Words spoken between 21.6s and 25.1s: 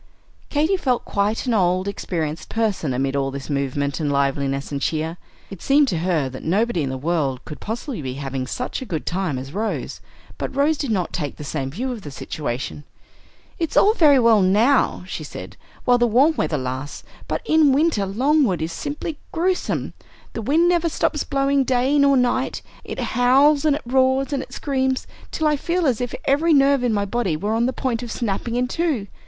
day nor night. It howls and it roars and it screams,